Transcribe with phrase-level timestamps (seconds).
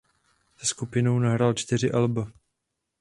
[0.57, 2.31] Se skupinou nahrál čtyři alba.